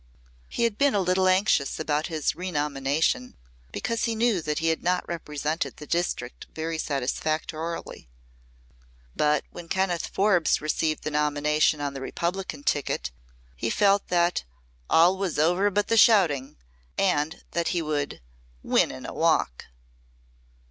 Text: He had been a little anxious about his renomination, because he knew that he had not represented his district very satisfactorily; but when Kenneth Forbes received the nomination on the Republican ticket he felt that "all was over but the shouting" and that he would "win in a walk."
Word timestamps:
He 0.49 0.63
had 0.63 0.79
been 0.79 0.95
a 0.95 0.99
little 0.99 1.27
anxious 1.27 1.79
about 1.79 2.07
his 2.07 2.35
renomination, 2.35 3.37
because 3.71 4.05
he 4.05 4.15
knew 4.15 4.41
that 4.41 4.57
he 4.57 4.69
had 4.69 4.81
not 4.81 5.07
represented 5.07 5.75
his 5.79 5.87
district 5.89 6.47
very 6.55 6.79
satisfactorily; 6.79 8.09
but 9.15 9.43
when 9.51 9.67
Kenneth 9.69 10.07
Forbes 10.07 10.59
received 10.59 11.03
the 11.03 11.11
nomination 11.11 11.79
on 11.79 11.93
the 11.93 12.01
Republican 12.01 12.63
ticket 12.63 13.11
he 13.55 13.69
felt 13.69 14.07
that 14.07 14.43
"all 14.89 15.19
was 15.19 15.37
over 15.37 15.69
but 15.69 15.87
the 15.87 15.97
shouting" 15.97 16.57
and 16.97 17.43
that 17.51 17.67
he 17.67 17.83
would 17.83 18.21
"win 18.63 18.89
in 18.89 19.05
a 19.05 19.13
walk." 19.13 19.65